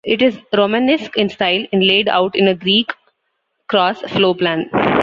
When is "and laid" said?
1.71-2.07